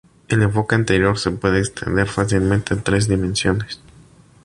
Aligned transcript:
El 0.29 0.41
enfoque 0.41 0.73
anterior 0.73 1.19
se 1.19 1.29
puede 1.29 1.59
extender 1.59 2.07
fácilmente 2.07 2.73
a 2.73 2.81
tres 2.81 3.07
dimensiones. 3.07 3.81